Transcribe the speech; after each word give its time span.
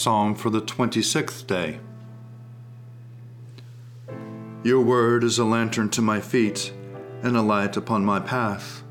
Psalm 0.00 0.34
for 0.34 0.48
the 0.48 0.62
26th 0.62 1.46
day. 1.46 1.78
Your 4.64 4.80
word 4.80 5.22
is 5.22 5.38
a 5.38 5.44
lantern 5.44 5.90
to 5.90 6.00
my 6.00 6.20
feet 6.20 6.72
and 7.22 7.36
a 7.36 7.42
light 7.42 7.76
upon 7.76 8.02
my 8.02 8.18
path. 8.18 8.82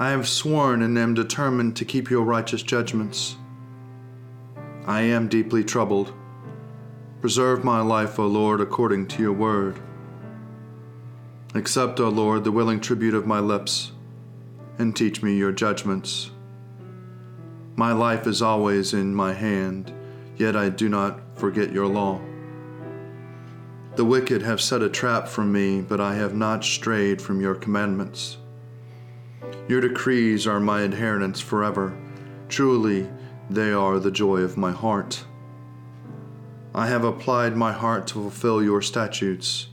I 0.00 0.10
have 0.10 0.26
sworn 0.26 0.82
and 0.82 0.98
am 0.98 1.14
determined 1.14 1.76
to 1.76 1.84
keep 1.84 2.10
your 2.10 2.24
righteous 2.24 2.64
judgments. 2.64 3.36
I 4.84 5.02
am 5.02 5.28
deeply 5.28 5.62
troubled. 5.62 6.12
Preserve 7.20 7.62
my 7.62 7.80
life, 7.80 8.18
O 8.18 8.26
Lord, 8.26 8.60
according 8.60 9.06
to 9.06 9.22
your 9.22 9.32
word. 9.32 9.78
Accept, 11.54 12.00
O 12.00 12.08
Lord, 12.08 12.42
the 12.42 12.50
willing 12.50 12.80
tribute 12.80 13.14
of 13.14 13.28
my 13.28 13.38
lips, 13.38 13.92
and 14.76 14.96
teach 14.96 15.22
me 15.22 15.36
your 15.36 15.52
judgments. 15.52 16.32
My 17.76 17.92
life 17.92 18.26
is 18.26 18.42
always 18.42 18.92
in 18.92 19.14
my 19.14 19.32
hand 19.32 19.92
yet 20.36 20.56
I 20.56 20.68
do 20.68 20.88
not 20.88 21.20
forget 21.36 21.72
your 21.72 21.86
law. 21.86 22.20
The 23.96 24.04
wicked 24.04 24.42
have 24.42 24.60
set 24.60 24.82
a 24.82 24.90
trap 24.90 25.26
for 25.26 25.42
me, 25.42 25.80
but 25.80 26.00
I 26.00 26.14
have 26.14 26.34
not 26.34 26.64
strayed 26.64 27.22
from 27.22 27.40
your 27.40 27.54
commandments. 27.54 28.36
Your 29.68 29.80
decrees 29.80 30.46
are 30.46 30.60
my 30.60 30.82
inheritance 30.82 31.40
forever. 31.40 31.98
Truly, 32.48 33.08
they 33.48 33.72
are 33.72 33.98
the 33.98 34.10
joy 34.10 34.38
of 34.38 34.56
my 34.56 34.72
heart. 34.72 35.24
I 36.74 36.88
have 36.88 37.04
applied 37.04 37.56
my 37.56 37.72
heart 37.72 38.06
to 38.08 38.14
fulfill 38.14 38.62
your 38.62 38.82
statutes 38.82 39.68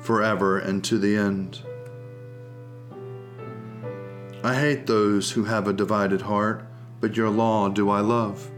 forever 0.00 0.58
and 0.58 0.82
to 0.84 0.96
the 0.96 1.16
end. 1.16 1.60
I 4.42 4.54
hate 4.54 4.86
those 4.86 5.32
who 5.32 5.44
have 5.44 5.68
a 5.68 5.72
divided 5.72 6.22
heart, 6.22 6.64
but 7.00 7.16
your 7.16 7.28
law 7.28 7.68
do 7.68 7.90
I 7.90 8.00
love. 8.00 8.50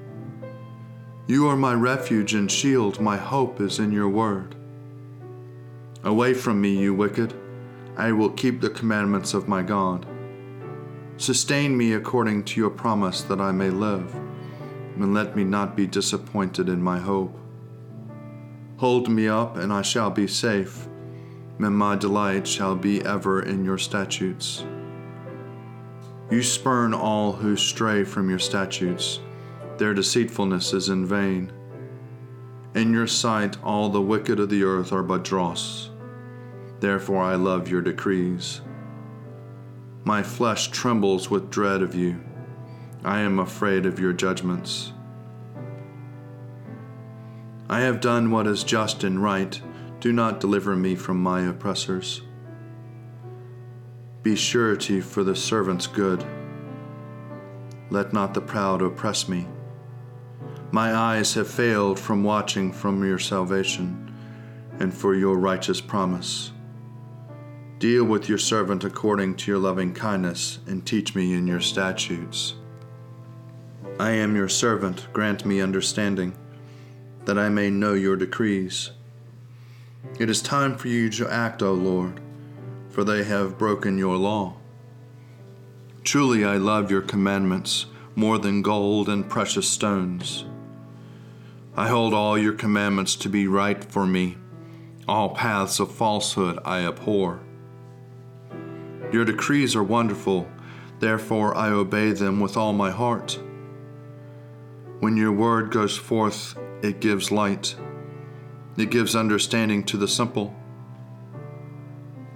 You 1.30 1.46
are 1.46 1.56
my 1.56 1.74
refuge 1.74 2.34
and 2.34 2.50
shield, 2.50 2.98
my 2.98 3.16
hope 3.16 3.60
is 3.60 3.78
in 3.78 3.92
your 3.92 4.08
word. 4.08 4.56
Away 6.02 6.34
from 6.34 6.60
me, 6.60 6.76
you 6.76 6.92
wicked, 6.92 7.32
I 7.96 8.10
will 8.10 8.30
keep 8.30 8.60
the 8.60 8.68
commandments 8.68 9.32
of 9.32 9.46
my 9.46 9.62
God. 9.62 10.06
Sustain 11.18 11.76
me 11.76 11.92
according 11.92 12.42
to 12.46 12.60
your 12.60 12.68
promise 12.68 13.22
that 13.22 13.40
I 13.40 13.52
may 13.52 13.70
live, 13.70 14.12
and 14.96 15.14
let 15.14 15.36
me 15.36 15.44
not 15.44 15.76
be 15.76 15.86
disappointed 15.86 16.68
in 16.68 16.82
my 16.82 16.98
hope. 16.98 17.38
Hold 18.78 19.08
me 19.08 19.28
up, 19.28 19.56
and 19.56 19.72
I 19.72 19.82
shall 19.82 20.10
be 20.10 20.26
safe, 20.26 20.88
and 21.60 21.78
my 21.78 21.94
delight 21.94 22.44
shall 22.44 22.74
be 22.74 23.04
ever 23.04 23.40
in 23.40 23.64
your 23.64 23.78
statutes. 23.78 24.64
You 26.28 26.42
spurn 26.42 26.92
all 26.92 27.34
who 27.34 27.54
stray 27.54 28.02
from 28.02 28.28
your 28.28 28.40
statutes 28.40 29.20
their 29.80 29.94
deceitfulness 29.94 30.74
is 30.74 30.90
in 30.90 31.06
vain. 31.06 31.50
In 32.74 32.92
your 32.92 33.06
sight, 33.06 33.56
all 33.64 33.88
the 33.88 34.02
wicked 34.02 34.38
of 34.38 34.50
the 34.50 34.62
earth 34.62 34.92
are 34.92 35.02
but 35.02 35.24
dross. 35.24 35.88
Therefore, 36.80 37.22
I 37.22 37.36
love 37.36 37.66
your 37.66 37.80
decrees. 37.80 38.60
My 40.04 40.22
flesh 40.22 40.68
trembles 40.68 41.30
with 41.30 41.50
dread 41.50 41.80
of 41.80 41.94
you. 41.94 42.20
I 43.04 43.20
am 43.20 43.38
afraid 43.38 43.86
of 43.86 43.98
your 43.98 44.12
judgments. 44.12 44.92
I 47.70 47.80
have 47.80 48.02
done 48.02 48.30
what 48.30 48.46
is 48.46 48.64
just 48.64 49.02
and 49.02 49.22
right. 49.22 49.58
Do 50.00 50.12
not 50.12 50.40
deliver 50.40 50.76
me 50.76 50.94
from 50.94 51.22
my 51.22 51.48
oppressors. 51.48 52.20
Be 54.22 54.36
surety 54.36 55.00
for 55.00 55.24
the 55.24 55.34
servant's 55.34 55.86
good. 55.86 56.22
Let 57.88 58.12
not 58.12 58.34
the 58.34 58.42
proud 58.42 58.82
oppress 58.82 59.26
me. 59.26 59.46
My 60.72 60.94
eyes 60.94 61.34
have 61.34 61.48
failed 61.48 61.98
from 61.98 62.22
watching 62.22 62.70
from 62.70 63.04
your 63.04 63.18
salvation 63.18 64.14
and 64.78 64.94
for 64.94 65.16
your 65.16 65.36
righteous 65.36 65.80
promise. 65.80 66.52
Deal 67.80 68.04
with 68.04 68.28
your 68.28 68.38
servant 68.38 68.84
according 68.84 69.34
to 69.36 69.50
your 69.50 69.58
loving 69.58 69.92
kindness 69.92 70.60
and 70.68 70.86
teach 70.86 71.16
me 71.16 71.34
in 71.34 71.48
your 71.48 71.60
statutes. 71.60 72.54
I 73.98 74.10
am 74.10 74.36
your 74.36 74.48
servant, 74.48 75.08
grant 75.12 75.44
me 75.44 75.60
understanding, 75.60 76.36
that 77.24 77.38
I 77.38 77.48
may 77.48 77.68
know 77.68 77.94
your 77.94 78.16
decrees. 78.16 78.92
It 80.20 80.30
is 80.30 80.40
time 80.40 80.76
for 80.76 80.86
you 80.86 81.10
to 81.10 81.32
act, 81.32 81.62
O 81.62 81.72
Lord, 81.72 82.20
for 82.90 83.02
they 83.02 83.24
have 83.24 83.58
broken 83.58 83.98
your 83.98 84.16
law. 84.16 84.54
Truly 86.04 86.44
I 86.44 86.58
love 86.58 86.90
your 86.90 87.02
commandments 87.02 87.86
more 88.14 88.38
than 88.38 88.62
gold 88.62 89.08
and 89.08 89.28
precious 89.28 89.68
stones. 89.68 90.44
I 91.80 91.88
hold 91.88 92.12
all 92.12 92.36
your 92.36 92.52
commandments 92.52 93.16
to 93.16 93.30
be 93.30 93.46
right 93.46 93.82
for 93.82 94.06
me. 94.06 94.36
All 95.08 95.30
paths 95.30 95.80
of 95.80 95.90
falsehood 95.90 96.58
I 96.62 96.80
abhor. 96.84 97.40
Your 99.10 99.24
decrees 99.24 99.74
are 99.74 99.82
wonderful, 99.82 100.46
therefore 100.98 101.56
I 101.56 101.70
obey 101.70 102.12
them 102.12 102.38
with 102.38 102.54
all 102.58 102.74
my 102.74 102.90
heart. 102.90 103.40
When 104.98 105.16
your 105.16 105.32
word 105.32 105.70
goes 105.70 105.96
forth, 105.96 106.54
it 106.82 107.00
gives 107.00 107.32
light, 107.32 107.74
it 108.76 108.90
gives 108.90 109.16
understanding 109.16 109.82
to 109.84 109.96
the 109.96 110.06
simple. 110.06 110.54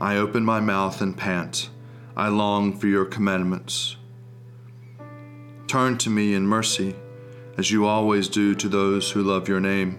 I 0.01 0.17
open 0.17 0.43
my 0.43 0.61
mouth 0.61 1.03
and 1.03 1.15
pant. 1.15 1.69
I 2.17 2.29
long 2.29 2.79
for 2.79 2.87
your 2.87 3.05
commandments. 3.05 3.97
Turn 5.67 5.99
to 5.99 6.09
me 6.09 6.33
in 6.33 6.47
mercy 6.47 6.97
as 7.57 7.71
you 7.71 7.87
always 7.87 8.29
do 8.29 8.55
to 8.55 8.69
those 8.69 9.11
who 9.11 9.23
love 9.23 9.49
your 9.49 9.61
name. 9.61 9.99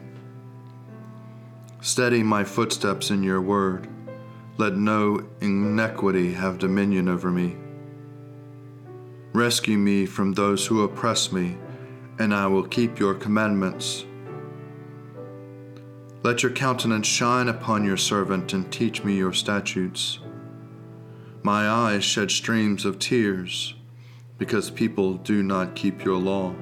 Steady 1.81 2.23
my 2.23 2.43
footsteps 2.43 3.11
in 3.11 3.23
your 3.23 3.41
word. 3.41 3.87
Let 4.57 4.75
no 4.75 5.25
iniquity 5.41 6.33
have 6.33 6.57
dominion 6.57 7.07
over 7.07 7.29
me. 7.29 7.57
Rescue 9.33 9.77
me 9.77 10.05
from 10.05 10.33
those 10.33 10.65
who 10.65 10.81
oppress 10.83 11.31
me, 11.31 11.57
and 12.17 12.33
I 12.33 12.47
will 12.47 12.63
keep 12.63 12.99
your 12.99 13.13
commandments. 13.13 14.05
Let 16.23 16.41
your 16.41 16.53
countenance 16.53 17.05
shine 17.05 17.49
upon 17.49 17.85
your 17.85 17.97
servant 17.97 18.53
and 18.53 18.71
teach 18.71 19.03
me 19.03 19.15
your 19.15 19.33
statutes. 19.33 20.19
My 21.43 21.69
eyes 21.69 22.03
shed 22.03 22.31
streams 22.31 22.85
of 22.85 22.97
tears 22.97 23.75
because 24.39 24.71
people 24.71 25.15
do 25.15 25.43
not 25.43 25.75
keep 25.75 26.03
your 26.03 26.17
law. 26.17 26.55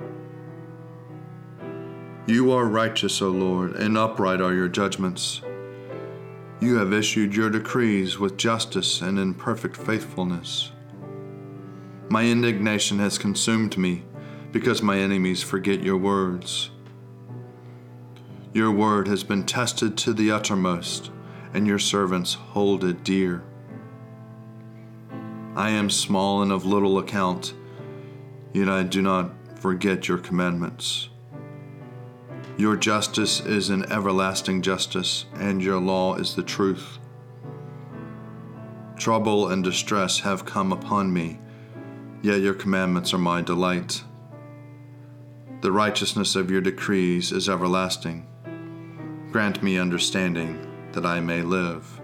You 2.26 2.52
are 2.54 2.66
righteous, 2.66 3.22
O 3.22 3.30
Lord, 3.30 3.76
and 3.76 3.98
upright 3.98 4.40
are 4.40 4.54
your 4.54 4.70
judgments. 4.70 5.42
You 6.62 6.78
have 6.78 6.94
issued 6.94 7.36
your 7.36 7.50
decrees 7.50 8.18
with 8.18 8.38
justice 8.38 9.02
and 9.02 9.20
in 9.20 9.34
perfect 9.34 9.76
faithfulness. 9.76 10.72
My 12.08 12.24
indignation 12.24 12.98
has 13.00 13.18
consumed 13.18 13.78
me 13.78 14.04
because 14.54 14.82
my 14.82 15.00
enemies 15.00 15.44
forget 15.44 15.84
your 15.84 15.98
words. 15.98 16.70
Your 18.54 18.72
word 18.72 19.10
has 19.10 19.26
been 19.26 19.46
tested 19.46 19.98
to 19.98 20.14
the 20.14 20.32
uttermost, 20.32 21.12
and 21.54 21.68
your 21.68 21.80
servants 21.80 22.36
hold 22.36 22.86
it 22.86 23.04
dear. 23.04 23.44
I 25.58 25.72
am 25.72 25.90
small 25.90 26.42
and 26.42 26.54
of 26.54 26.66
little 26.66 27.00
account, 27.00 27.54
yet 28.54 28.70
I 28.70 28.84
do 28.84 29.02
not 29.02 29.60
forget 29.60 30.08
your 30.08 30.20
commandments. 30.20 31.10
Your 32.64 32.78
justice 32.78 33.42
is 33.42 33.70
an 33.70 33.92
everlasting 33.92 34.62
justice, 34.62 35.26
and 35.34 35.62
your 35.62 35.82
law 35.82 36.16
is 36.16 36.34
the 36.34 36.44
truth. 36.44 36.98
Trouble 38.96 39.50
and 39.50 39.62
distress 39.62 40.22
have 40.22 40.46
come 40.46 40.72
upon 40.72 41.12
me, 41.12 41.42
yet 42.22 42.40
your 42.40 42.54
commandments 42.54 43.14
are 43.14 43.18
my 43.18 43.42
delight. 43.42 44.02
The 45.60 45.74
righteousness 45.74 46.38
of 46.38 46.50
your 46.50 46.62
decrees 46.62 47.34
is 47.34 47.50
everlasting. 47.50 48.28
Grant 49.34 49.62
me 49.62 49.78
understanding 49.78 50.66
that 50.94 51.06
I 51.06 51.20
may 51.20 51.42
live. 51.42 52.00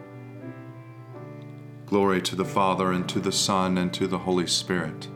Glory 1.86 2.22
to 2.24 2.36
the 2.36 2.44
Father, 2.44 2.92
and 2.92 3.08
to 3.08 3.22
the 3.22 3.32
Son, 3.32 3.78
and 3.78 3.94
to 3.94 4.08
the 4.08 4.20
Holy 4.20 4.48
Spirit, 4.48 5.08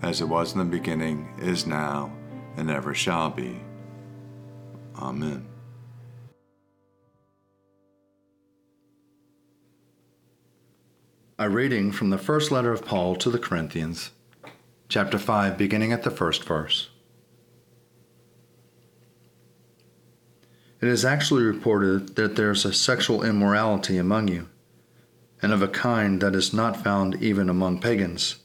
as 0.00 0.22
it 0.22 0.30
was 0.30 0.54
in 0.54 0.60
the 0.60 0.64
beginning, 0.64 1.28
is 1.38 1.66
now, 1.66 2.10
and 2.56 2.70
ever 2.70 2.94
shall 2.94 3.28
be 3.28 3.60
Amen. 4.98 5.46
A 11.38 11.48
reading 11.48 11.90
from 11.90 12.10
the 12.10 12.18
first 12.18 12.52
letter 12.52 12.72
of 12.72 12.84
Paul 12.84 13.16
to 13.16 13.30
the 13.30 13.38
Corinthians, 13.38 14.10
chapter 14.88 15.18
5, 15.18 15.58
beginning 15.58 15.92
at 15.92 16.02
the 16.04 16.10
first 16.10 16.44
verse. 16.44 16.90
It 20.80 20.88
is 20.88 21.04
actually 21.04 21.44
reported 21.44 22.16
that 22.16 22.36
there's 22.36 22.64
a 22.64 22.72
sexual 22.72 23.24
immorality 23.24 23.98
among 23.98 24.28
you, 24.28 24.48
and 25.40 25.52
of 25.52 25.62
a 25.62 25.68
kind 25.68 26.20
that 26.20 26.34
is 26.34 26.52
not 26.52 26.82
found 26.82 27.20
even 27.22 27.48
among 27.48 27.80
pagans. 27.80 28.36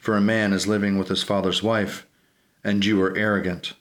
For 0.00 0.16
a 0.16 0.20
man 0.20 0.52
is 0.52 0.66
living 0.66 0.98
with 0.98 1.08
his 1.08 1.22
father's 1.22 1.62
wife, 1.62 2.06
and 2.62 2.84
you 2.84 3.02
are 3.02 3.16
arrogant. 3.16 3.74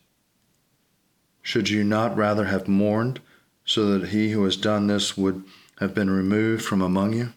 Should 1.49 1.71
you 1.71 1.83
not 1.83 2.15
rather 2.15 2.45
have 2.45 2.67
mourned, 2.67 3.21
so 3.65 3.97
that 3.97 4.09
he 4.09 4.29
who 4.29 4.43
has 4.43 4.55
done 4.55 4.85
this 4.85 5.17
would 5.17 5.43
have 5.79 5.95
been 5.95 6.11
removed 6.11 6.63
from 6.63 6.79
among 6.79 7.13
you? 7.13 7.33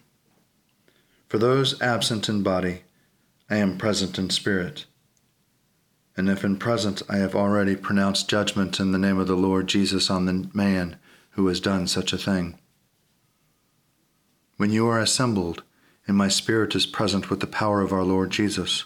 For 1.29 1.39
those 1.39 1.81
absent 1.81 2.29
in 2.29 2.43
body, 2.43 2.83
I 3.49 3.55
am 3.55 3.79
present 3.79 4.19
in 4.19 4.29
spirit. 4.29 4.85
And 6.15 6.29
if 6.29 6.43
in 6.43 6.57
present 6.57 7.01
I 7.09 7.17
have 7.17 7.33
already 7.33 7.75
pronounced 7.75 8.29
judgment 8.29 8.79
in 8.79 8.91
the 8.91 8.99
name 8.99 9.17
of 9.17 9.25
the 9.25 9.35
Lord 9.35 9.65
Jesus 9.65 10.11
on 10.11 10.27
the 10.27 10.47
man 10.53 10.97
who 11.31 11.47
has 11.47 11.59
done 11.59 11.87
such 11.87 12.13
a 12.13 12.17
thing. 12.19 12.59
When 14.57 14.71
you 14.71 14.87
are 14.89 14.99
assembled, 14.99 15.63
and 16.07 16.15
my 16.15 16.27
spirit 16.27 16.75
is 16.75 16.85
present 16.85 17.31
with 17.31 17.39
the 17.39 17.47
power 17.47 17.81
of 17.81 17.91
our 17.91 18.03
Lord 18.03 18.29
Jesus, 18.29 18.85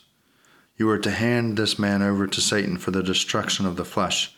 you 0.78 0.90
are 0.90 1.00
to 1.00 1.12
hand 1.12 1.58
this 1.58 1.78
man 1.78 2.02
over 2.02 2.28
to 2.28 2.40
Satan 2.40 2.78
for 2.78 2.92
the 2.92 3.04
destruction 3.04 3.66
of 3.66 3.76
the 3.76 3.84
flesh 3.84 4.34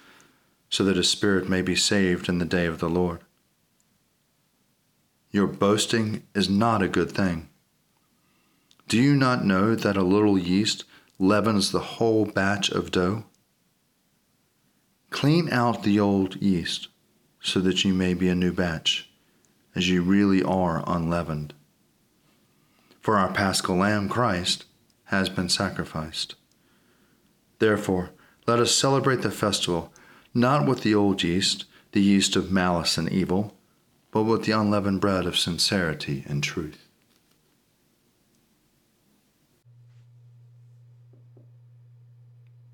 so 0.69 0.83
that 0.83 0.97
his 0.97 1.09
spirit 1.09 1.49
may 1.49 1.61
be 1.61 1.75
saved 1.75 2.29
in 2.29 2.37
the 2.37 2.45
day 2.45 2.65
of 2.65 2.79
the 2.79 2.89
Lord. 2.89 3.21
Your 5.31 5.47
boasting 5.47 6.23
is 6.33 6.49
not 6.49 6.81
a 6.81 6.87
good 6.87 7.11
thing. 7.11 7.49
Do 8.87 8.99
you 8.99 9.15
not 9.15 9.45
know 9.45 9.75
that 9.75 9.97
a 9.97 10.03
little 10.03 10.37
yeast 10.37 10.83
leavens 11.19 11.71
the 11.71 11.79
whole 11.79 12.25
batch 12.25 12.69
of 12.69 12.91
dough? 12.91 13.25
Clean 15.11 15.51
out 15.51 15.83
the 15.83 15.99
old 15.99 16.35
yeast 16.37 16.87
so 17.41 17.59
that 17.61 17.83
you 17.83 17.93
may 17.93 18.13
be 18.13 18.29
a 18.29 18.35
new 18.35 18.51
batch, 18.51 19.09
as 19.75 19.89
you 19.89 20.01
really 20.01 20.41
are 20.43 20.83
unleavened. 20.87 21.53
For 22.99 23.17
our 23.17 23.31
paschal 23.31 23.77
lamb, 23.77 24.09
Christ, 24.09 24.65
has 25.05 25.29
been 25.29 25.49
sacrificed. 25.49 26.35
Therefore, 27.59 28.11
let 28.45 28.59
us 28.59 28.73
celebrate 28.73 29.21
the 29.21 29.31
festival 29.31 29.93
not 30.33 30.67
with 30.67 30.81
the 30.81 30.93
old 30.93 31.23
yeast, 31.23 31.65
the 31.91 32.01
yeast 32.01 32.35
of 32.35 32.51
malice 32.51 32.97
and 32.97 33.11
evil, 33.11 33.55
but 34.11 34.23
with 34.23 34.45
the 34.45 34.51
unleavened 34.51 35.01
bread 35.01 35.25
of 35.25 35.37
sincerity 35.37 36.23
and 36.27 36.43
truth. 36.43 36.87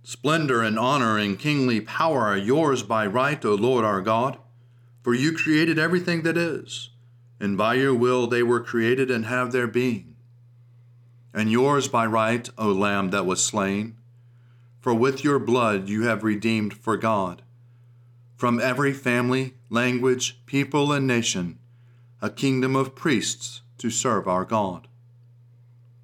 Splendor 0.03 0.61
and 0.61 0.77
honor 0.77 1.17
and 1.17 1.39
kingly 1.39 1.81
power 1.81 2.21
are 2.21 2.37
yours 2.37 2.83
by 2.83 3.07
right, 3.07 3.43
O 3.43 3.55
Lord 3.55 3.83
our 3.83 4.01
God, 4.01 4.37
for 5.01 5.13
you 5.13 5.35
created 5.35 5.79
everything 5.79 6.23
that 6.23 6.37
is, 6.37 6.89
and 7.39 7.57
by 7.57 7.73
your 7.75 7.93
will 7.93 8.27
they 8.27 8.43
were 8.43 8.59
created 8.59 9.09
and 9.09 9.25
have 9.25 9.51
their 9.51 9.67
being. 9.67 10.15
And 11.33 11.51
yours 11.51 11.87
by 11.87 12.05
right, 12.05 12.47
O 12.57 12.71
Lamb 12.71 13.09
that 13.09 13.25
was 13.25 13.43
slain, 13.43 13.97
for 14.79 14.93
with 14.93 15.23
your 15.23 15.39
blood 15.39 15.89
you 15.89 16.03
have 16.03 16.23
redeemed 16.23 16.73
for 16.73 16.97
God 16.97 17.41
from 18.45 18.61
every 18.61 18.93
family, 18.93 19.55
language, 19.71 20.39
people, 20.45 20.91
and 20.91 21.07
nation, 21.07 21.57
a 22.21 22.29
kingdom 22.29 22.75
of 22.75 22.93
priests 22.93 23.61
to 23.79 23.89
serve 23.89 24.27
our 24.27 24.45
God. 24.45 24.87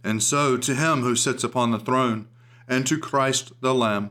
And 0.03 0.23
so, 0.23 0.57
to 0.57 0.73
him 0.73 1.01
who 1.01 1.15
sits 1.15 1.43
upon 1.43 1.69
the 1.69 1.77
throne, 1.77 2.27
and 2.67 2.88
to 2.88 2.97
Christ 2.97 3.51
the 3.61 3.75
Lamb, 3.75 4.09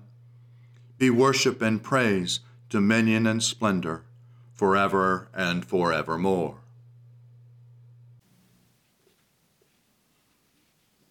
be 0.96 1.10
worship 1.10 1.60
and 1.60 1.82
praise, 1.82 2.38
dominion 2.68 3.26
and 3.26 3.42
splendor, 3.42 4.04
forever 4.54 5.28
and 5.34 5.64
forevermore. 5.64 6.58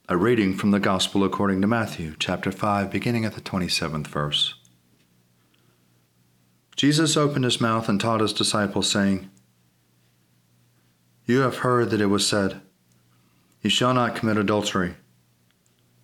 A 0.08 0.16
reading 0.16 0.56
from 0.56 0.72
the 0.72 0.80
Gospel 0.80 1.26
according 1.26 1.60
to 1.60 1.68
Matthew, 1.68 2.16
chapter 2.18 2.54
5, 2.54 2.90
beginning 2.90 3.26
at 3.26 3.34
the 3.34 3.42
27th 3.42 4.08
verse. 4.08 4.59
Jesus 6.80 7.18
opened 7.18 7.44
his 7.44 7.60
mouth 7.60 7.90
and 7.90 8.00
taught 8.00 8.22
his 8.22 8.32
disciples, 8.32 8.90
saying, 8.90 9.30
You 11.26 11.40
have 11.40 11.58
heard 11.58 11.90
that 11.90 12.00
it 12.00 12.06
was 12.06 12.26
said, 12.26 12.62
You 13.62 13.70
shall 13.70 13.94
not 13.94 14.16
commit 14.16 14.38
adultery. 14.38 14.96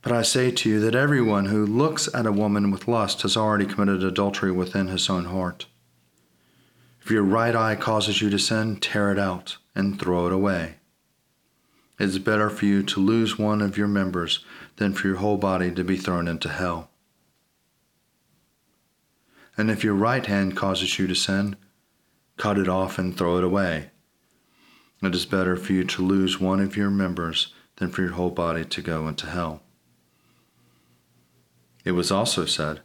But 0.01 0.11
I 0.11 0.21
say 0.21 0.51
to 0.51 0.69
you 0.69 0.81
that 0.81 0.93
everyone 0.93 1.45
who 1.45 1.65
looks 1.65 2.13
at 2.13 2.25
a 2.25 2.31
woman 2.33 2.71
with 2.71 2.89
lust 2.89 3.21
has 3.21 3.37
already 3.37 3.65
committed 3.65 4.03
adultery 4.03 4.51
within 4.51 4.87
his 4.87 5.09
own 5.09 5.23
heart. 5.23 5.67
If 7.01 7.09
your 7.09 7.23
right 7.23 7.55
eye 7.55 7.77
causes 7.77 8.21
you 8.21 8.29
to 8.29 8.37
sin, 8.37 8.75
tear 8.75 9.13
it 9.13 9.17
out 9.17 9.55
and 9.75 9.97
throw 9.97 10.27
it 10.27 10.33
away. 10.33 10.75
It 11.97 12.09
is 12.09 12.19
better 12.19 12.49
for 12.49 12.65
you 12.65 12.83
to 12.83 12.99
lose 12.99 13.39
one 13.39 13.61
of 13.61 13.77
your 13.77 13.87
members 13.87 14.43
than 14.75 14.93
for 14.93 15.07
your 15.07 15.17
whole 15.19 15.37
body 15.37 15.71
to 15.71 15.85
be 15.85 15.95
thrown 15.95 16.27
into 16.27 16.49
hell. 16.49 16.89
And 19.57 19.71
if 19.71 19.83
your 19.83 19.93
right 19.93 20.25
hand 20.25 20.55
causes 20.55 20.99
you 20.99 21.07
to 21.07 21.15
sin, 21.15 21.55
cut 22.37 22.57
it 22.57 22.67
off 22.67 22.97
and 22.97 23.17
throw 23.17 23.37
it 23.37 23.43
away. 23.43 23.91
It 25.01 25.15
is 25.15 25.25
better 25.25 25.55
for 25.55 25.73
you 25.73 25.83
to 25.83 26.05
lose 26.05 26.39
one 26.39 26.59
of 26.59 26.75
your 26.75 26.89
members 26.89 27.53
than 27.77 27.89
for 27.89 28.01
your 28.01 28.13
whole 28.13 28.31
body 28.31 28.65
to 28.65 28.81
go 28.81 29.07
into 29.07 29.27
hell. 29.27 29.61
It 31.83 31.91
was 31.91 32.11
also 32.11 32.45
said, 32.45 32.81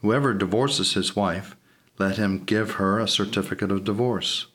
Whoever 0.00 0.34
divorces 0.34 0.94
his 0.94 1.14
wife, 1.14 1.56
let 1.98 2.16
him 2.16 2.44
give 2.44 2.72
her 2.72 2.98
a 2.98 3.08
certificate 3.08 3.70
of 3.70 3.84
divorce. 3.84 4.46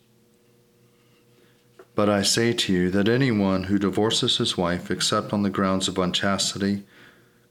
But 1.96 2.10
I 2.10 2.24
say 2.24 2.54
to 2.54 2.74
you 2.74 2.90
that 2.92 3.08
anyone 3.08 3.66
who 3.66 3.78
divorces 3.78 4.38
his 4.38 4.58
wife 4.58 4.90
except 4.90 5.32
on 5.32 5.44
the 5.44 5.50
grounds 5.50 5.88
of 5.88 5.98
unchastity 5.98 6.84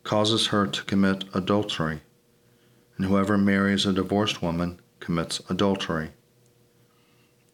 causes 0.03 0.49
her 0.49 0.67
to 0.67 0.85
commit 0.85 1.25
adultery 1.33 2.01
and 2.97 3.07
whoever 3.07 3.39
marries 3.39 3.87
a 3.87 3.93
divorced 3.93 4.43
woman 4.43 4.81
commits 5.01 5.41
adultery. 5.49 6.11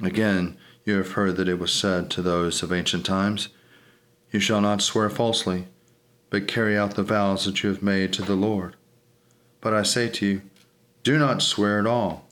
Again, 0.02 0.56
you 0.84 0.96
have 0.96 1.12
heard 1.12 1.36
that 1.36 1.48
it 1.48 1.58
was 1.58 1.72
said 1.72 2.10
to 2.10 2.22
those 2.22 2.62
of 2.62 2.72
ancient 2.72 3.04
times, 3.04 3.48
You 4.30 4.40
shall 4.40 4.60
not 4.60 4.82
swear 4.82 5.10
falsely, 5.10 5.66
but 6.30 6.48
carry 6.48 6.76
out 6.76 6.94
the 6.94 7.02
vows 7.02 7.44
that 7.44 7.62
you 7.62 7.70
have 7.70 7.82
made 7.82 8.12
to 8.14 8.22
the 8.22 8.34
Lord. 8.34 8.76
But 9.60 9.74
I 9.74 9.82
say 9.82 10.08
to 10.08 10.26
you, 10.26 10.42
do 11.02 11.18
not 11.18 11.42
swear 11.42 11.78
at 11.78 11.86
all, 11.86 12.28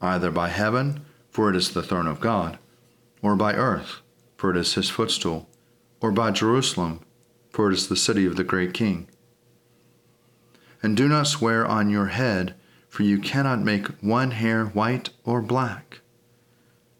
either 0.00 0.30
by 0.30 0.48
heaven, 0.48 1.04
for 1.30 1.48
it 1.50 1.56
is 1.56 1.70
the 1.70 1.82
throne 1.82 2.06
of 2.06 2.20
God, 2.20 2.58
or 3.22 3.36
by 3.36 3.54
earth, 3.54 4.00
for 4.36 4.50
it 4.50 4.56
is 4.56 4.74
his 4.74 4.90
footstool, 4.90 5.48
or 6.00 6.10
by 6.10 6.30
Jerusalem, 6.30 7.00
for 7.50 7.70
it 7.70 7.74
is 7.74 7.88
the 7.88 7.96
city 7.96 8.26
of 8.26 8.36
the 8.36 8.44
great 8.44 8.74
king 8.74 9.08
and 10.82 10.96
do 10.96 11.08
not 11.08 11.26
swear 11.26 11.64
on 11.66 11.88
your 11.88 12.06
head, 12.06 12.54
for 12.88 13.04
you 13.04 13.18
cannot 13.18 13.60
make 13.60 13.86
one 14.00 14.32
hair 14.32 14.66
white 14.66 15.10
or 15.24 15.40
black. 15.40 16.00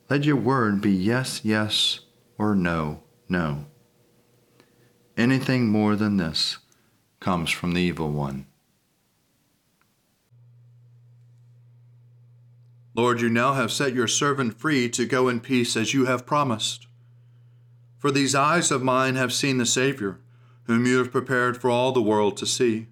Let 0.08 0.24
your 0.24 0.36
word 0.36 0.80
be 0.80 0.92
yes, 0.92 1.40
yes, 1.44 2.00
or 2.38 2.54
no, 2.54 3.02
no. 3.28 3.66
Anything 5.16 5.68
more 5.68 5.96
than 5.96 6.16
this 6.16 6.58
comes 7.20 7.50
from 7.50 7.72
the 7.72 7.80
evil 7.80 8.10
one. 8.10 8.46
Lord, 12.94 13.20
you 13.20 13.30
now 13.30 13.54
have 13.54 13.72
set 13.72 13.94
your 13.94 14.08
servant 14.08 14.58
free 14.58 14.88
to 14.90 15.06
go 15.06 15.28
in 15.28 15.40
peace 15.40 15.76
as 15.76 15.94
you 15.94 16.04
have 16.04 16.26
promised. 16.26 16.86
For 17.98 18.10
these 18.10 18.34
eyes 18.34 18.70
of 18.70 18.82
mine 18.82 19.14
have 19.14 19.32
seen 19.32 19.58
the 19.58 19.64
Savior, 19.66 20.20
whom 20.64 20.84
you 20.84 20.98
have 20.98 21.10
prepared 21.10 21.56
for 21.56 21.70
all 21.70 21.92
the 21.92 22.02
world 22.02 22.36
to 22.38 22.46
see, 22.46 22.88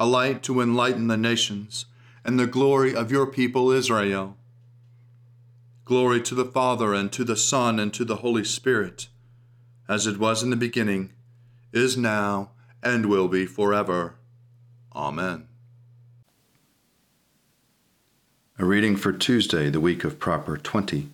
a 0.00 0.06
light 0.06 0.42
to 0.42 0.62
enlighten 0.62 1.08
the 1.08 1.16
nations 1.16 1.84
and 2.24 2.40
the 2.40 2.46
glory 2.46 2.94
of 2.96 3.12
your 3.12 3.26
people 3.26 3.70
Israel. 3.70 4.34
Glory 5.84 6.22
to 6.22 6.34
the 6.34 6.44
Father, 6.44 6.94
and 6.94 7.12
to 7.12 7.22
the 7.22 7.36
Son, 7.36 7.78
and 7.78 7.92
to 7.92 8.04
the 8.04 8.16
Holy 8.16 8.44
Spirit, 8.44 9.08
as 9.88 10.06
it 10.06 10.18
was 10.18 10.42
in 10.42 10.48
the 10.48 10.56
beginning, 10.56 11.12
is 11.72 11.98
now, 11.98 12.50
and 12.82 13.06
will 13.06 13.28
be 13.28 13.44
forever. 13.44 14.14
Amen. 14.96 15.48
A 18.58 18.64
reading 18.64 18.96
for 18.96 19.12
Tuesday, 19.12 19.68
the 19.68 19.80
week 19.80 20.02
of 20.04 20.18
Proper 20.18 20.56
20. 20.56 21.10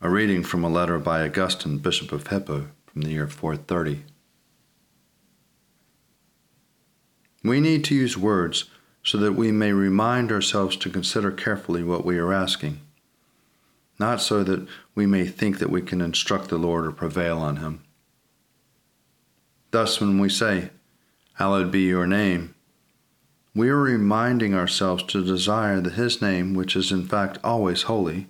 A 0.00 0.08
reading 0.08 0.44
from 0.44 0.62
a 0.62 0.68
letter 0.68 0.98
by 1.00 1.22
Augustine, 1.22 1.78
Bishop 1.78 2.12
of 2.12 2.28
Hippo, 2.28 2.68
from 2.86 3.02
the 3.02 3.10
year 3.10 3.26
430. 3.26 4.04
We 7.42 7.60
need 7.60 7.84
to 7.84 7.94
use 7.94 8.18
words 8.18 8.66
so 9.02 9.16
that 9.18 9.32
we 9.32 9.50
may 9.50 9.72
remind 9.72 10.30
ourselves 10.30 10.76
to 10.76 10.90
consider 10.90 11.30
carefully 11.30 11.82
what 11.82 12.04
we 12.04 12.18
are 12.18 12.34
asking, 12.34 12.80
not 13.98 14.20
so 14.20 14.44
that 14.44 14.66
we 14.94 15.06
may 15.06 15.26
think 15.26 15.58
that 15.58 15.70
we 15.70 15.80
can 15.80 16.02
instruct 16.02 16.48
the 16.48 16.58
Lord 16.58 16.86
or 16.86 16.92
prevail 16.92 17.38
on 17.38 17.56
him. 17.56 17.82
Thus, 19.70 20.00
when 20.00 20.18
we 20.18 20.28
say, 20.28 20.70
Hallowed 21.34 21.70
be 21.70 21.80
your 21.80 22.06
name, 22.06 22.54
we 23.54 23.70
are 23.70 23.78
reminding 23.78 24.54
ourselves 24.54 25.02
to 25.04 25.24
desire 25.24 25.80
that 25.80 25.94
his 25.94 26.20
name, 26.20 26.54
which 26.54 26.76
is 26.76 26.92
in 26.92 27.06
fact 27.06 27.38
always 27.42 27.82
holy, 27.82 28.26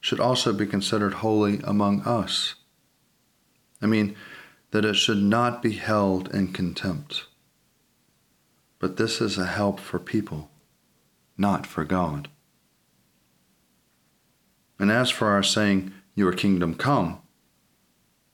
should 0.00 0.20
also 0.20 0.54
be 0.54 0.66
considered 0.66 1.14
holy 1.14 1.60
among 1.64 2.00
us. 2.02 2.54
I 3.82 3.86
mean, 3.86 4.16
that 4.70 4.86
it 4.86 4.94
should 4.94 5.22
not 5.22 5.62
be 5.62 5.72
held 5.72 6.34
in 6.34 6.52
contempt 6.52 7.26
but 8.78 8.96
this 8.96 9.20
is 9.20 9.38
a 9.38 9.46
help 9.46 9.80
for 9.80 9.98
people, 9.98 10.50
not 11.36 11.66
for 11.66 11.84
God. 11.84 12.28
And 14.78 14.90
as 14.90 15.10
for 15.10 15.28
our 15.28 15.42
saying, 15.42 15.92
Your 16.14 16.32
kingdom 16.32 16.74
come, 16.74 17.20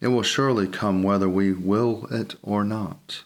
it 0.01 0.09
will 0.09 0.23
surely 0.23 0.67
come 0.67 1.03
whether 1.03 1.29
we 1.29 1.53
will 1.53 2.07
it 2.11 2.35
or 2.43 2.65
not. 2.65 3.23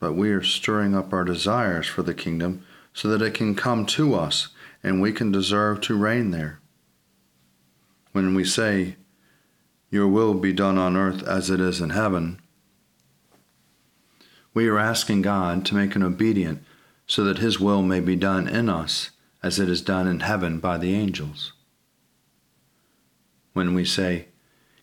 But 0.00 0.14
we 0.14 0.30
are 0.30 0.42
stirring 0.42 0.94
up 0.94 1.12
our 1.12 1.24
desires 1.24 1.86
for 1.86 2.02
the 2.02 2.14
kingdom 2.14 2.64
so 2.92 3.08
that 3.08 3.22
it 3.22 3.34
can 3.34 3.54
come 3.54 3.86
to 3.86 4.14
us 4.14 4.48
and 4.82 5.00
we 5.00 5.12
can 5.12 5.30
deserve 5.30 5.80
to 5.82 5.96
reign 5.96 6.30
there. 6.30 6.60
When 8.12 8.34
we 8.34 8.44
say, 8.44 8.96
Your 9.90 10.08
will 10.08 10.34
be 10.34 10.52
done 10.52 10.78
on 10.78 10.96
earth 10.96 11.22
as 11.22 11.48
it 11.48 11.60
is 11.60 11.80
in 11.80 11.90
heaven, 11.90 12.40
we 14.54 14.68
are 14.68 14.78
asking 14.78 15.22
God 15.22 15.66
to 15.66 15.74
make 15.74 15.96
an 15.96 16.02
obedient 16.02 16.62
so 17.06 17.24
that 17.24 17.38
His 17.38 17.60
will 17.60 17.82
may 17.82 18.00
be 18.00 18.16
done 18.16 18.48
in 18.48 18.70
us 18.70 19.10
as 19.42 19.58
it 19.58 19.68
is 19.68 19.82
done 19.82 20.06
in 20.06 20.20
heaven 20.20 20.58
by 20.58 20.78
the 20.78 20.94
angels. 20.94 21.52
When 23.52 23.74
we 23.74 23.84
say, 23.84 24.28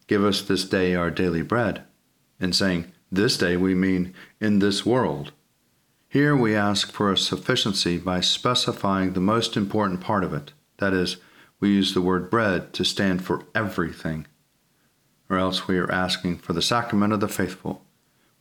Give 0.08 0.25
us 0.25 0.42
this 0.42 0.66
day 0.66 0.94
our 0.94 1.10
daily 1.10 1.42
bread, 1.42 1.84
in 2.40 2.51
saying 2.51 2.92
this 3.10 3.38
day 3.38 3.56
we 3.56 3.74
mean 3.74 4.13
in 4.42 4.60
this 4.60 4.86
world. 4.86 5.32
Here 6.10 6.36
we 6.36 6.54
ask 6.54 6.92
for 6.92 7.10
a 7.10 7.18
sufficiency 7.18 7.98
by 7.98 8.20
specifying 8.20 9.13
the 9.13 9.22
most 9.22 9.56
important 9.56 10.01
part 10.01 10.25
of 10.25 10.34
it. 10.34 10.51
That 10.80 10.94
is, 10.94 11.16
we 11.62 11.70
use 11.70 11.94
the 11.94 12.01
word 12.01 12.30
bread 12.30 12.74
to 12.74 12.84
stand 12.84 13.24
for 13.24 13.46
everything. 13.56 14.28
Or 15.30 15.38
else 15.38 15.70
we 15.70 15.78
are 15.78 15.90
asking 15.90 16.40
for 16.40 16.51
the 16.51 16.62
sacrament 16.62 17.13
of 17.13 17.22
the 17.22 17.30
faithful, 17.30 17.86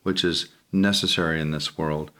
which 0.03 0.25
is 0.25 0.49
necessary 0.71 1.41
in 1.41 1.51
this 1.51 1.77
world, 1.77 2.11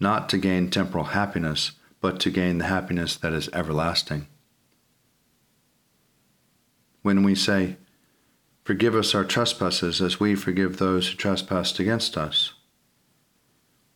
not 0.00 0.28
to 0.28 0.38
gain 0.38 0.70
temporal 0.70 1.04
happiness, 1.04 1.72
but 2.00 2.20
to 2.20 2.30
gain 2.30 2.58
the 2.58 2.66
happiness 2.66 3.16
that 3.16 3.32
is 3.32 3.48
everlasting. 3.52 4.26
When 7.02 7.22
we 7.22 7.34
say, 7.34 7.76
Forgive 8.64 8.94
us 8.94 9.14
our 9.14 9.24
trespasses 9.24 10.02
as 10.02 10.20
we 10.20 10.34
forgive 10.34 10.76
those 10.76 11.08
who 11.08 11.16
trespass 11.16 11.78
against 11.80 12.18
us, 12.18 12.52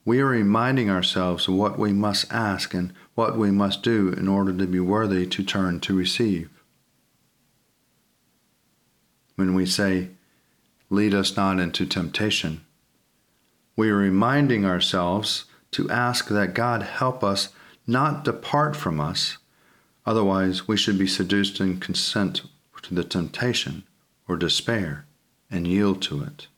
we 0.05 0.19
are 0.19 0.27
reminding 0.27 0.89
ourselves 0.89 1.47
of 1.47 1.55
what 1.55 1.79
we 1.79 1.93
must 1.93 2.33
ask 2.33 2.73
and 2.73 2.93
what 3.15 3.37
we 3.37 3.51
must 3.51 3.83
do 3.83 4.09
in 4.09 4.29
order 4.29 4.53
to 4.53 4.67
be 4.67 4.81
worthy 4.81 5.27
to 5.27 5.45
turn 5.45 5.79
to 5.81 5.95
receive. 5.95 6.49
When 9.37 9.55
we 9.55 9.67
say, 9.67 10.09
Lead 10.91 11.15
us 11.15 11.37
not 11.37 11.59
into 11.59 11.87
temptation, 11.87 12.65
we 13.77 13.91
are 13.91 13.97
reminding 13.97 14.65
ourselves 14.65 15.47
to 15.73 15.91
ask 15.91 16.29
that 16.29 16.55
God 16.55 16.83
help 16.83 17.25
us 17.25 17.49
not 17.87 18.25
depart 18.25 18.77
from 18.77 19.01
us, 19.01 19.39
otherwise, 20.05 20.69
we 20.69 20.77
should 20.77 20.99
be 20.99 21.07
seduced 21.07 21.61
and 21.61 21.81
consent 21.81 22.43
to 22.83 22.95
the 22.95 23.05
temptation 23.05 23.85
or 24.29 24.37
despair 24.37 25.07
and 25.51 25.67
yield 25.67 26.03
to 26.03 26.23
it. 26.23 26.49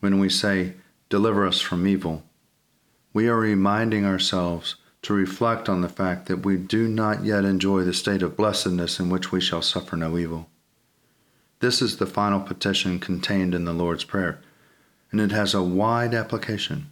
When 0.00 0.18
we 0.18 0.28
say, 0.28 0.74
Deliver 1.08 1.46
us 1.46 1.60
from 1.60 1.86
evil, 1.86 2.24
we 3.12 3.28
are 3.28 3.38
reminding 3.38 4.04
ourselves 4.04 4.74
to 5.02 5.14
reflect 5.14 5.68
on 5.68 5.80
the 5.80 5.88
fact 5.88 6.26
that 6.26 6.44
we 6.44 6.56
do 6.56 6.88
not 6.88 7.24
yet 7.24 7.44
enjoy 7.44 7.84
the 7.84 7.94
state 7.94 8.22
of 8.22 8.36
blessedness 8.36 8.98
in 8.98 9.08
which 9.08 9.30
we 9.30 9.40
shall 9.40 9.62
suffer 9.62 9.96
no 9.96 10.18
evil. 10.18 10.48
This 11.60 11.80
is 11.80 11.98
the 11.98 12.06
final 12.06 12.40
petition 12.40 12.98
contained 12.98 13.54
in 13.54 13.64
the 13.64 13.72
Lord's 13.72 14.02
Prayer 14.02 14.40
and 15.18 15.32
it 15.32 15.34
has 15.34 15.54
a 15.54 15.62
wide 15.62 16.12
application. 16.12 16.90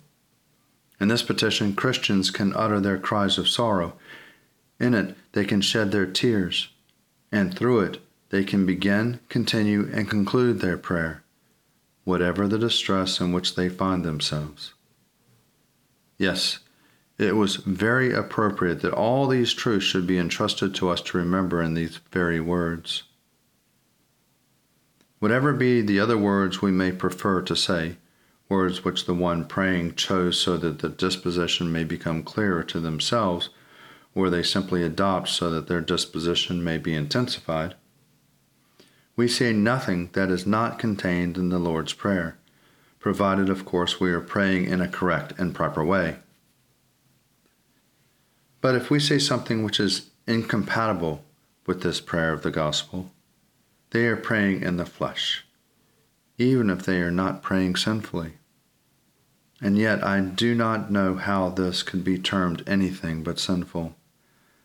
In 0.98 1.08
this 1.08 1.22
petition, 1.22 1.74
Christians 1.74 2.30
can 2.30 2.54
utter 2.56 2.80
their 2.80 2.96
cries 2.96 3.36
of 3.36 3.48
sorrow. 3.48 3.98
In 4.80 4.94
it, 4.94 5.14
they 5.32 5.44
can 5.44 5.60
shed 5.60 5.92
their 5.92 6.06
tears, 6.06 6.70
and 7.30 7.54
through 7.54 7.80
it, 7.80 8.00
they 8.30 8.42
can 8.42 8.64
begin, 8.64 9.20
continue, 9.28 9.90
and 9.92 10.08
conclude 10.08 10.60
their 10.60 10.78
prayer, 10.78 11.22
whatever 12.04 12.48
the 12.48 12.58
distress 12.58 13.20
in 13.20 13.30
which 13.32 13.56
they 13.56 13.68
find 13.68 14.06
themselves. 14.06 14.72
Yes, 16.16 16.60
it 17.18 17.36
was 17.36 17.56
very 17.56 18.14
appropriate 18.14 18.80
that 18.80 18.94
all 18.94 19.26
these 19.26 19.52
truths 19.52 19.84
should 19.84 20.06
be 20.06 20.16
entrusted 20.16 20.74
to 20.76 20.88
us 20.88 21.02
to 21.02 21.18
remember 21.18 21.60
in 21.60 21.74
these 21.74 22.00
very 22.10 22.40
words. 22.40 23.02
Whatever 25.18 25.52
be 25.52 25.82
the 25.82 26.00
other 26.00 26.16
words 26.16 26.62
we 26.62 26.72
may 26.72 26.90
prefer 26.90 27.42
to 27.42 27.54
say, 27.54 27.98
words 28.54 28.84
which 28.84 29.04
the 29.04 29.14
one 29.14 29.44
praying 29.44 29.96
chose 29.96 30.40
so 30.40 30.56
that 30.56 30.78
the 30.78 30.88
disposition 30.88 31.72
may 31.72 31.82
become 31.82 32.22
clearer 32.22 32.62
to 32.62 32.78
themselves, 32.78 33.48
or 34.14 34.30
they 34.30 34.44
simply 34.44 34.84
adopt 34.84 35.28
so 35.28 35.50
that 35.50 35.66
their 35.66 35.80
disposition 35.80 36.62
may 36.62 36.78
be 36.78 36.94
intensified. 36.94 37.74
We 39.16 39.26
say 39.26 39.52
nothing 39.52 40.10
that 40.12 40.30
is 40.30 40.46
not 40.46 40.78
contained 40.78 41.36
in 41.36 41.48
the 41.48 41.58
Lord's 41.58 41.92
Prayer, 41.92 42.38
provided, 43.00 43.48
of 43.48 43.64
course, 43.64 43.98
we 43.98 44.12
are 44.12 44.20
praying 44.20 44.66
in 44.66 44.80
a 44.80 44.88
correct 44.88 45.32
and 45.36 45.52
proper 45.52 45.84
way. 45.84 46.18
But 48.60 48.76
if 48.76 48.88
we 48.88 49.00
say 49.00 49.18
something 49.18 49.64
which 49.64 49.80
is 49.80 50.10
incompatible 50.28 51.24
with 51.66 51.82
this 51.82 52.00
prayer 52.00 52.32
of 52.32 52.44
the 52.44 52.52
gospel, 52.52 53.10
they 53.90 54.06
are 54.06 54.16
praying 54.16 54.62
in 54.62 54.76
the 54.76 54.86
flesh 54.86 55.44
even 56.38 56.70
if 56.70 56.84
they 56.84 57.00
are 57.00 57.10
not 57.10 57.42
praying 57.42 57.76
sinfully. 57.76 58.32
And 59.64 59.78
yet 59.78 60.04
I 60.04 60.20
do 60.20 60.54
not 60.54 60.92
know 60.92 61.14
how 61.16 61.48
this 61.48 61.82
can 61.82 62.02
be 62.02 62.18
termed 62.18 62.62
anything 62.66 63.24
but 63.24 63.38
sinful, 63.38 63.96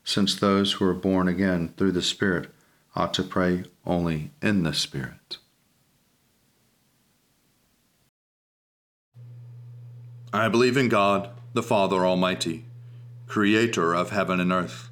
since 0.03 0.35
those 0.35 0.73
who 0.73 0.85
are 0.85 0.93
born 0.93 1.27
again 1.27 1.73
through 1.77 1.93
the 1.93 2.01
Spirit 2.01 2.51
ought 2.95 3.13
to 3.15 3.23
pray 3.23 3.63
only 3.85 4.31
in 4.41 4.63
the 4.63 4.73
Spirit. 4.73 5.37
I 10.31 10.49
believe 10.49 10.77
in 10.77 10.89
God, 10.89 11.29
the 11.53 11.63
Father 11.63 12.05
Almighty, 12.05 12.65
creator 13.25 13.95
of 13.95 14.11
heaven 14.11 14.39
and 14.39 14.51
earth. 14.51 14.89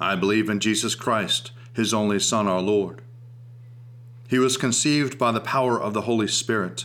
I 0.00 0.16
believe 0.16 0.48
in 0.48 0.60
Jesus 0.60 0.94
Christ, 0.94 1.52
his 1.74 1.92
only 1.94 2.18
Son, 2.18 2.48
our 2.48 2.62
Lord 2.62 3.02
he 4.28 4.38
was 4.38 4.58
conceived 4.58 5.18
by 5.18 5.32
the 5.32 5.40
power 5.40 5.80
of 5.80 5.94
the 5.94 6.02
Holy 6.02 6.28
Spirit 6.28 6.84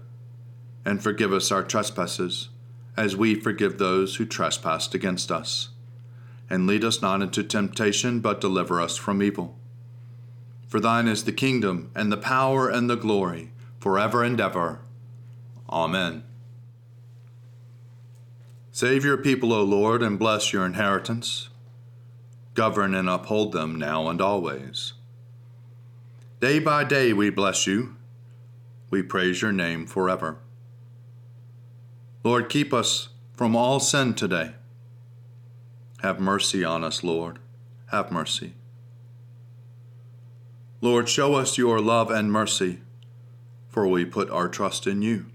and 0.85 1.01
forgive 1.01 1.33
us 1.33 1.51
our 1.51 1.63
trespasses 1.63 2.49
as 2.97 3.15
we 3.15 3.35
forgive 3.35 3.77
those 3.77 4.15
who 4.15 4.25
trespass 4.25 4.93
against 4.93 5.31
us. 5.31 5.69
And 6.49 6.67
lead 6.67 6.83
us 6.83 7.01
not 7.01 7.21
into 7.21 7.43
temptation, 7.43 8.19
but 8.19 8.41
deliver 8.41 8.81
us 8.81 8.97
from 8.97 9.23
evil. 9.23 9.57
For 10.67 10.79
thine 10.79 11.07
is 11.07 11.23
the 11.23 11.31
kingdom, 11.31 11.91
and 11.95 12.11
the 12.11 12.17
power, 12.17 12.69
and 12.69 12.89
the 12.89 12.95
glory, 12.95 13.51
forever 13.79 14.23
and 14.23 14.39
ever. 14.39 14.81
Amen. 15.69 16.23
Save 18.71 19.03
your 19.03 19.17
people, 19.17 19.53
O 19.53 19.63
Lord, 19.63 20.01
and 20.01 20.19
bless 20.19 20.53
your 20.53 20.65
inheritance. 20.65 21.49
Govern 22.53 22.93
and 22.93 23.09
uphold 23.09 23.53
them 23.53 23.75
now 23.75 24.09
and 24.09 24.21
always. 24.21 24.93
Day 26.39 26.59
by 26.59 26.83
day 26.83 27.13
we 27.13 27.29
bless 27.29 27.67
you. 27.67 27.95
We 28.89 29.03
praise 29.03 29.41
your 29.41 29.51
name 29.51 29.85
forever. 29.85 30.39
Lord, 32.23 32.49
keep 32.49 32.73
us 32.73 33.09
from 33.33 33.55
all 33.55 33.79
sin 33.79 34.13
today. 34.13 34.53
Have 36.01 36.19
mercy 36.19 36.63
on 36.63 36.83
us, 36.83 37.03
Lord. 37.03 37.39
Have 37.87 38.11
mercy. 38.11 38.53
Lord, 40.81 41.09
show 41.09 41.35
us 41.35 41.57
your 41.57 41.79
love 41.79 42.09
and 42.09 42.31
mercy, 42.31 42.81
for 43.69 43.87
we 43.87 44.05
put 44.05 44.29
our 44.29 44.47
trust 44.47 44.85
in 44.87 45.01
you. 45.01 45.27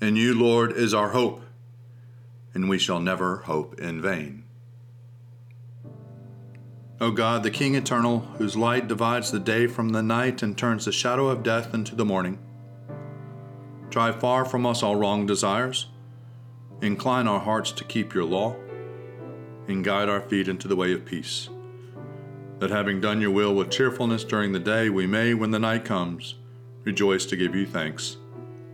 In 0.00 0.16
you, 0.16 0.34
Lord, 0.34 0.72
is 0.72 0.92
our 0.92 1.10
hope, 1.10 1.42
and 2.52 2.68
we 2.68 2.78
shall 2.78 3.00
never 3.00 3.38
hope 3.38 3.78
in 3.80 4.02
vain. 4.02 4.44
O 7.00 7.10
God, 7.10 7.42
the 7.42 7.50
King 7.50 7.74
eternal, 7.74 8.20
whose 8.38 8.56
light 8.56 8.88
divides 8.88 9.30
the 9.30 9.40
day 9.40 9.66
from 9.66 9.90
the 9.90 10.02
night 10.02 10.42
and 10.42 10.56
turns 10.56 10.84
the 10.84 10.92
shadow 10.92 11.28
of 11.28 11.42
death 11.42 11.74
into 11.74 11.94
the 11.94 12.04
morning, 12.04 12.38
Drive 13.94 14.18
far 14.18 14.44
from 14.44 14.66
us 14.66 14.82
all 14.82 14.96
wrong 14.96 15.24
desires. 15.24 15.86
Incline 16.82 17.28
our 17.28 17.38
hearts 17.38 17.70
to 17.70 17.84
keep 17.84 18.12
your 18.12 18.24
law, 18.24 18.56
and 19.68 19.84
guide 19.84 20.08
our 20.08 20.20
feet 20.20 20.48
into 20.48 20.66
the 20.66 20.74
way 20.74 20.92
of 20.92 21.04
peace. 21.04 21.48
That 22.58 22.72
having 22.72 23.00
done 23.00 23.20
your 23.20 23.30
will 23.30 23.54
with 23.54 23.70
cheerfulness 23.70 24.24
during 24.24 24.50
the 24.50 24.58
day, 24.58 24.90
we 24.90 25.06
may, 25.06 25.32
when 25.32 25.52
the 25.52 25.60
night 25.60 25.84
comes, 25.84 26.34
rejoice 26.82 27.24
to 27.26 27.36
give 27.36 27.54
you 27.54 27.66
thanks. 27.66 28.16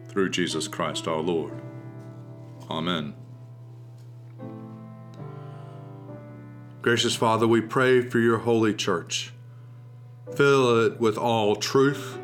Through 0.09 0.31
Jesus 0.31 0.67
Christ 0.67 1.07
our 1.07 1.21
Lord. 1.21 1.53
Amen. 2.71 3.13
Gracious 6.81 7.15
Father, 7.15 7.47
we 7.47 7.61
pray 7.61 8.01
for 8.01 8.21
your 8.21 8.39
holy 8.39 8.73
church. 8.73 9.35
Fill 10.35 10.87
it 10.87 10.99
with 10.99 11.19
all 11.19 11.57
truth 11.57 12.20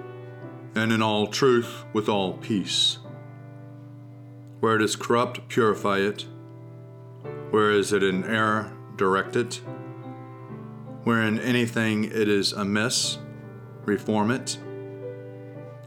and 0.77 0.93
in 0.93 1.01
all 1.01 1.27
truth 1.27 1.85
with 1.95 2.09
all 2.09 2.35
peace. 2.35 2.99
Where 4.61 4.77
it 4.77 4.83
is 4.83 4.95
corrupt, 4.95 5.49
purify 5.49 5.99
it. 5.99 6.27
Where 7.51 7.71
is 7.71 7.93
it 7.93 8.03
in 8.03 8.25
error, 8.25 8.77
direct 8.97 9.37
it. 9.37 9.61
Where 11.05 11.23
in 11.23 11.39
anything 11.41 12.05
it 12.05 12.29
is 12.29 12.53
amiss, 12.53 13.19
reform 13.85 14.31
it. 14.31 14.59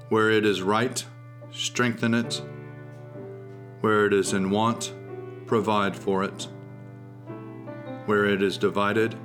Where 0.10 0.32
it 0.32 0.46
is 0.46 0.64
right, 0.64 1.06
strengthen 1.52 2.16
it. 2.16 2.42
Where 3.82 4.08
it 4.08 4.14
is 4.14 4.34
in 4.34 4.50
want, 4.50 4.94
provide 5.46 5.96
for 5.96 6.24
it. 6.24 6.48
Where 8.06 8.26
it 8.26 8.42
is 8.42 8.58
divided, 8.58 9.16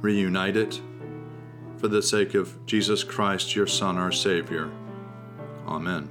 reunite 0.00 0.56
it 0.56 0.80
for 1.82 1.88
the 1.88 2.00
sake 2.00 2.34
of 2.34 2.64
Jesus 2.64 3.02
Christ, 3.02 3.56
your 3.56 3.66
Son, 3.66 3.98
our 3.98 4.12
Savior. 4.12 4.70
Amen. 5.66 6.08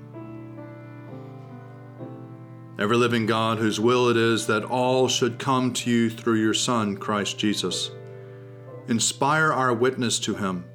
Ever 2.77 2.97
living 2.97 3.25
God, 3.25 3.57
whose 3.57 3.79
will 3.79 4.09
it 4.09 4.17
is 4.17 4.47
that 4.47 4.65
all 4.65 5.07
should 5.07 5.39
come 5.39 5.71
to 5.71 5.89
you 5.89 6.09
through 6.09 6.41
your 6.41 6.53
Son, 6.53 6.97
Christ 6.97 7.39
Jesus, 7.39 7.89
inspire 8.89 9.53
our 9.53 9.73
witness 9.73 10.19
to 10.19 10.35
him, 10.35 10.65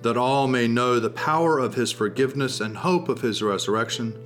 that 0.00 0.16
all 0.16 0.48
may 0.48 0.66
know 0.68 0.98
the 0.98 1.10
power 1.10 1.58
of 1.58 1.74
his 1.74 1.92
forgiveness 1.92 2.62
and 2.62 2.78
hope 2.78 3.10
of 3.10 3.20
his 3.20 3.42
resurrection, 3.42 4.18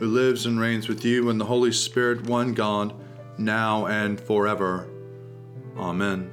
who 0.00 0.06
lives 0.08 0.46
and 0.46 0.58
reigns 0.58 0.88
with 0.88 1.04
you 1.04 1.30
in 1.30 1.38
the 1.38 1.44
Holy 1.44 1.70
Spirit, 1.70 2.26
one 2.26 2.54
God, 2.54 2.92
now 3.38 3.86
and 3.86 4.18
forever. 4.18 4.90
Amen. 5.76 6.32